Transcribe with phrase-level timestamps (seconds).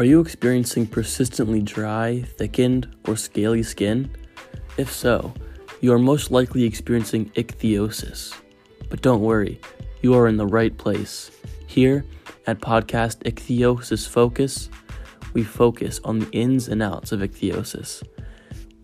[0.00, 4.10] Are you experiencing persistently dry, thickened, or scaly skin?
[4.78, 5.34] If so,
[5.82, 8.34] you are most likely experiencing ichthyosis.
[8.88, 9.60] But don't worry,
[10.00, 11.30] you are in the right place.
[11.66, 12.06] Here
[12.46, 14.70] at Podcast Ichthyosis Focus,
[15.34, 18.02] we focus on the ins and outs of ichthyosis.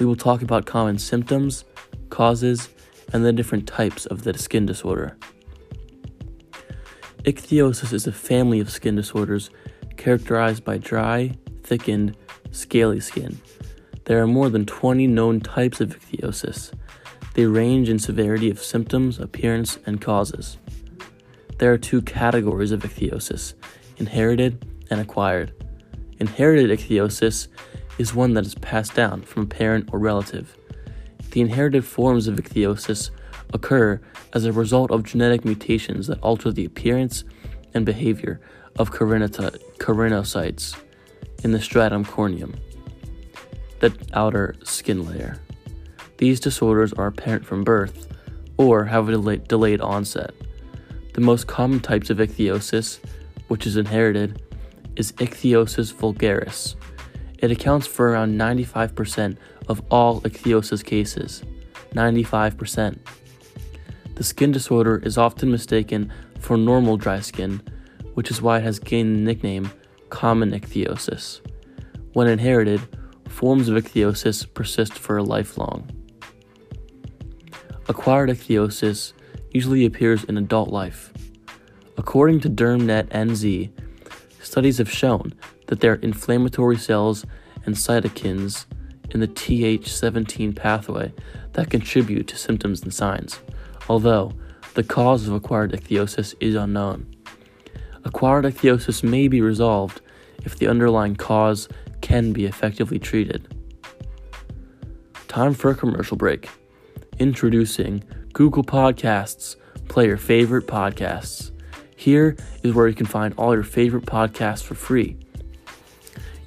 [0.00, 1.66] We will talk about common symptoms,
[2.08, 2.70] causes,
[3.12, 5.18] and the different types of the skin disorder.
[7.24, 9.50] Ichthyosis is a family of skin disorders
[10.02, 12.16] characterized by dry, thickened,
[12.50, 13.40] scaly skin.
[14.06, 16.72] There are more than 20 known types of ichthyosis.
[17.34, 20.58] They range in severity of symptoms, appearance, and causes.
[21.58, 23.54] There are two categories of ichthyosis
[23.98, 25.52] inherited and acquired.
[26.18, 27.46] Inherited ichthyosis
[27.98, 30.56] is one that is passed down from a parent or relative.
[31.30, 33.10] The inherited forms of ichthyosis
[33.54, 34.00] occur
[34.32, 37.22] as a result of genetic mutations that alter the appearance
[37.74, 38.40] and behavior
[38.76, 40.76] of keratinocytes
[41.44, 42.54] in the stratum corneum,
[43.80, 45.38] the outer skin layer.
[46.18, 48.06] These disorders are apparent from birth
[48.56, 50.32] or have a delayed, delayed onset.
[51.14, 53.00] The most common types of ichthyosis,
[53.48, 54.40] which is inherited,
[54.96, 56.76] is ichthyosis vulgaris.
[57.38, 59.36] It accounts for around 95%
[59.68, 61.42] of all ichthyosis cases.
[61.92, 62.98] 95%.
[64.14, 67.62] The skin disorder is often mistaken for normal dry skin,
[68.14, 69.70] which is why it has gained the nickname
[70.10, 71.40] common ichthyosis.
[72.12, 72.80] When inherited,
[73.28, 75.90] forms of ichthyosis persist for a lifelong.
[77.88, 79.12] Acquired ichthyosis
[79.52, 81.12] usually appears in adult life.
[81.96, 83.70] According to DermNet NZ,
[84.42, 85.32] studies have shown
[85.68, 87.24] that there are inflammatory cells
[87.64, 88.66] and cytokines
[89.10, 91.12] in the Th17 pathway
[91.52, 93.40] that contribute to symptoms and signs,
[93.88, 94.32] although
[94.74, 97.06] the cause of acquired ichthyosis is unknown.
[98.04, 100.00] Acquired ichthyosis may be resolved
[100.44, 101.68] if the underlying cause
[102.00, 103.54] can be effectively treated.
[105.28, 106.48] Time for a commercial break.
[107.18, 109.56] Introducing Google Podcasts.
[109.88, 111.50] Play your favorite podcasts.
[111.96, 115.16] Here is where you can find all your favorite podcasts for free.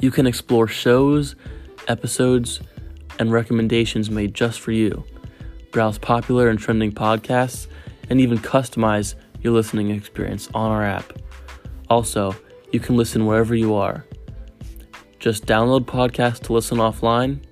[0.00, 1.36] You can explore shows,
[1.88, 2.60] episodes,
[3.18, 5.04] and recommendations made just for you.
[5.70, 7.66] Browse popular and trending podcasts,
[8.12, 11.14] and even customize your listening experience on our app.
[11.88, 12.36] Also,
[12.70, 14.04] you can listen wherever you are.
[15.18, 17.42] Just download podcasts to listen offline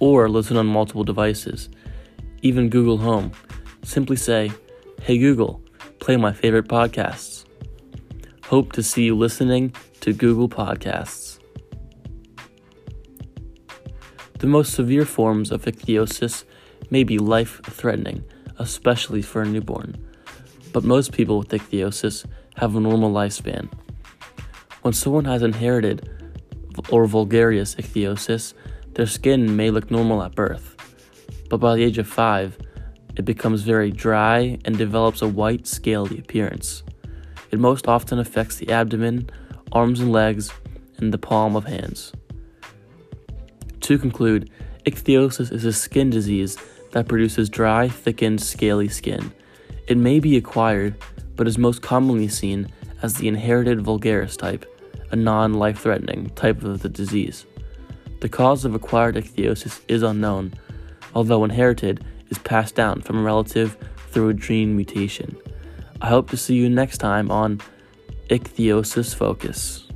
[0.00, 1.68] or listen on multiple devices,
[2.42, 3.30] even Google Home.
[3.84, 4.50] Simply say,
[5.00, 5.62] Hey Google,
[6.00, 7.44] play my favorite podcasts.
[8.46, 11.38] Hope to see you listening to Google Podcasts.
[14.40, 16.42] The most severe forms of ichthyosis
[16.90, 18.24] may be life threatening,
[18.58, 19.96] especially for a newborn.
[20.72, 22.26] But most people with ichthyosis
[22.56, 23.68] have a normal lifespan.
[24.82, 26.08] When someone has inherited
[26.90, 28.54] or vulgaris ichthyosis,
[28.94, 30.76] their skin may look normal at birth,
[31.48, 32.58] but by the age of 5,
[33.16, 36.82] it becomes very dry and develops a white, scaly appearance.
[37.50, 39.30] It most often affects the abdomen,
[39.72, 40.52] arms and legs,
[40.98, 42.12] and the palm of hands.
[43.80, 44.50] To conclude,
[44.86, 46.56] ichthyosis is a skin disease
[46.92, 49.32] that produces dry, thickened, scaly skin.
[49.86, 50.96] It may be acquired,
[51.36, 52.70] but is most commonly seen
[53.02, 54.66] as the inherited vulgaris type,
[55.10, 57.46] a non life threatening type of the disease.
[58.20, 60.54] The cause of acquired ichthyosis is unknown,
[61.14, 63.76] although inherited is passed down from a relative
[64.10, 65.36] through a gene mutation.
[66.00, 67.60] I hope to see you next time on
[68.28, 69.87] Ichthyosis Focus.